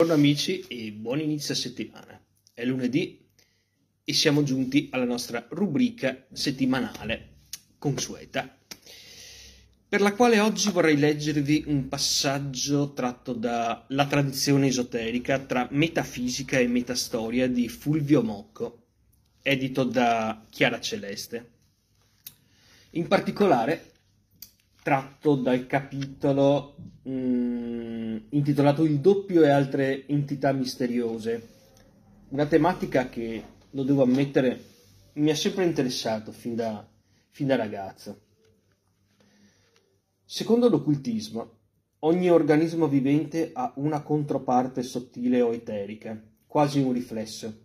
[0.00, 2.22] Buongiorno amici e buon inizio settimana.
[2.54, 3.18] È lunedì
[4.04, 7.38] e siamo giunti alla nostra rubrica settimanale
[7.78, 8.56] consueta,
[9.88, 16.68] per la quale oggi vorrei leggervi un passaggio tratto dalla tradizione esoterica tra metafisica e
[16.68, 18.84] metastoria di Fulvio Mocco,
[19.42, 21.50] edito da Chiara Celeste.
[22.90, 23.94] In particolare
[24.88, 31.48] tratto dal capitolo mh, mm, intitolato Il doppio e altre entità misteriose,
[32.30, 34.58] una tematica che, lo devo ammettere,
[35.16, 36.88] mi ha sempre interessato fin da,
[37.28, 38.20] fin da ragazzo.
[40.24, 41.58] Secondo l'occultismo,
[41.98, 47.60] ogni organismo vivente ha una controparte sottile o eterica, quasi un riflesso,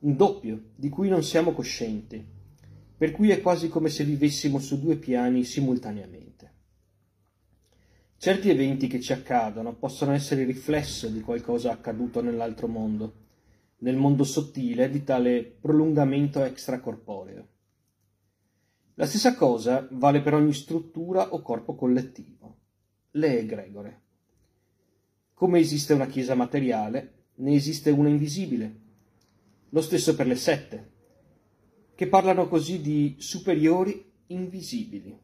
[0.00, 2.34] un doppio di cui non siamo coscienti
[2.96, 6.54] per cui è quasi come se vivessimo su due piani simultaneamente.
[8.16, 13.24] Certi eventi che ci accadono possono essere il riflesso di qualcosa accaduto nell'altro mondo,
[13.78, 17.48] nel mondo sottile di tale prolungamento extracorporeo.
[18.94, 22.56] La stessa cosa vale per ogni struttura o corpo collettivo,
[23.10, 24.00] le egregore.
[25.34, 28.80] Come esiste una chiesa materiale, ne esiste una invisibile.
[29.68, 30.92] Lo stesso per le sette,
[31.96, 35.18] che parlano così di superiori invisibili.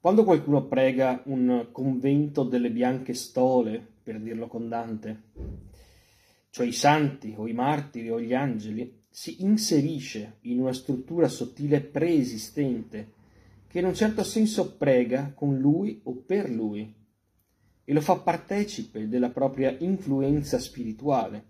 [0.00, 5.22] Quando qualcuno prega un convento delle bianche stole, per dirlo con Dante,
[6.48, 11.82] cioè i santi o i martiri o gli angeli, si inserisce in una struttura sottile
[11.82, 13.12] preesistente
[13.66, 16.94] che in un certo senso prega con lui o per lui
[17.84, 21.44] e lo fa partecipe della propria influenza spirituale,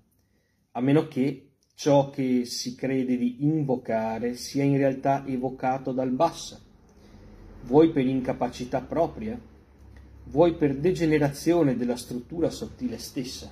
[0.73, 1.50] a meno che
[1.81, 6.61] ciò che si crede di invocare sia in realtà evocato dal basso,
[7.63, 9.41] vuoi per incapacità propria,
[10.25, 13.51] vuoi per degenerazione della struttura sottile stessa.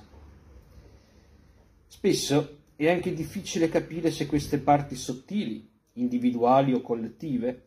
[1.87, 7.63] Spesso è anche difficile capire se queste parti sottili, individuali o collettive,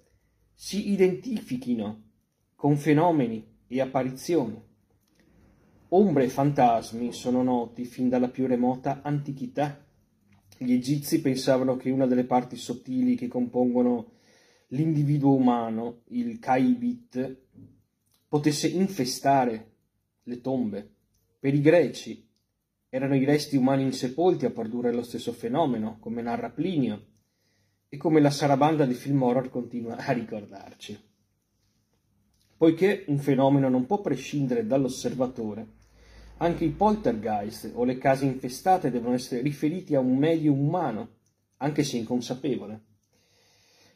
[0.55, 2.03] si identifichino
[2.55, 4.63] con fenomeni e apparizioni.
[5.89, 9.91] Ombre e fantasmi sono noti fin dalla più remota antichità
[10.63, 14.13] gli egizi pensavano che una delle parti sottili che compongono
[14.69, 17.37] l'individuo umano, il Kaibit,
[18.29, 19.73] potesse infestare
[20.23, 20.91] le tombe.
[21.39, 22.27] Per i greci
[22.89, 27.07] erano i resti umani insepolti a produrre lo stesso fenomeno, come narra Plinio,
[27.89, 30.99] e come la sarabanda di film horror continua a ricordarci.
[32.57, 35.81] Poiché un fenomeno non può prescindere dall'osservatore,
[36.43, 41.09] anche i poltergeist o le case infestate devono essere riferiti a un medio umano,
[41.59, 42.81] anche se inconsapevole.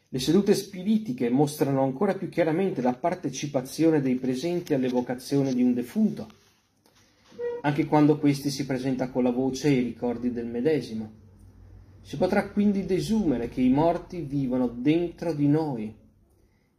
[0.08, 6.28] Le sedute spiritiche mostrano ancora più chiaramente la partecipazione dei presenti all'evocazione di un defunto,
[7.62, 11.24] anche quando questi si presenta con la voce e i ricordi del medesimo.
[12.00, 15.92] Si potrà quindi desumere che i morti vivono dentro di noi,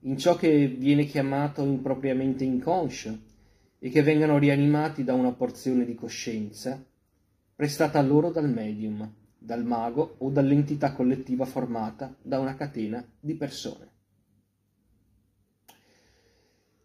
[0.02, 3.27] in ciò che viene chiamato impropriamente inconscio,
[3.80, 6.84] e che vengano rianimati da una porzione di coscienza
[7.56, 13.96] prestata loro dal medium, dal mago o dall'entità collettiva formata da una catena di persone.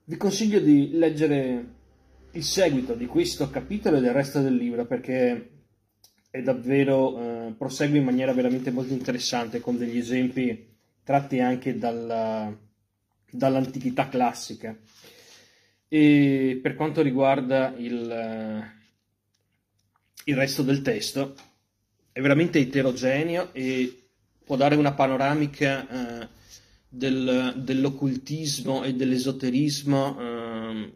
[0.05, 1.81] Vi consiglio di leggere
[2.33, 5.51] il seguito di questo capitolo e del resto del libro perché
[6.31, 10.71] è davvero eh, prosegue in maniera veramente molto interessante con degli esempi
[11.05, 12.57] tratti anche dalla,
[13.31, 14.77] dall'antichità classica.
[15.95, 18.73] E per quanto riguarda il, eh,
[20.25, 21.35] il resto del testo,
[22.11, 24.05] è veramente eterogeneo e
[24.43, 26.29] può dare una panoramica eh,
[26.89, 30.93] del, dell'occultismo e dell'esoterismo eh,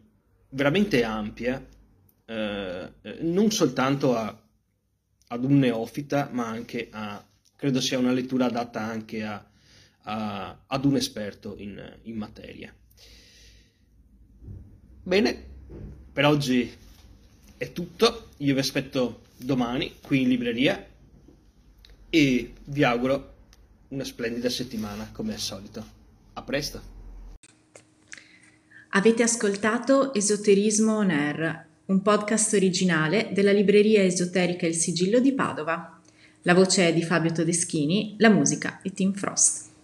[0.48, 1.62] veramente ampia,
[2.25, 4.34] eh, non soltanto a,
[5.26, 7.22] ad un neofita, ma anche a,
[7.54, 9.46] credo sia una lettura adatta anche a,
[10.66, 12.75] ad un esperto in, in materia.
[15.06, 15.41] Bene,
[16.12, 16.69] per oggi
[17.56, 18.31] è tutto.
[18.38, 20.85] Io vi aspetto domani qui in libreria
[22.11, 23.35] e vi auguro
[23.91, 25.87] una splendida settimana come al solito.
[26.32, 26.82] A presto.
[28.88, 36.00] Avete ascoltato Esoterismo On Air, un podcast originale della libreria esoterica Il Sigillo di Padova.
[36.43, 39.75] La voce è di Fabio Todeschini, la musica è Tim Frost.